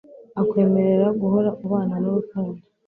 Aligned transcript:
akwemerera 0.41 1.07
guhora 1.21 1.49
ubana 1.65 1.95
nurukundo 2.01 2.59